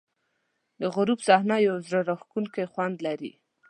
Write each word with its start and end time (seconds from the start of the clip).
د 0.79 0.81
غروب 0.95 1.19
صحنه 1.27 1.55
یو 1.67 1.75
زړه 1.87 2.01
راښکونکی 2.09 2.65
خوند 2.73 2.95
لري. 3.07 3.31